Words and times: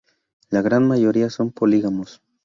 La 0.49 0.63
gran 0.63 0.87
mayoría 0.87 1.29
son 1.29 1.51
polígamos. 1.51 2.23